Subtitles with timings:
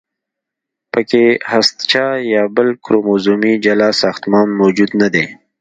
[0.91, 5.25] پکې هستچه یا بل کروموزومي جلا ساختمان موجود نه دی.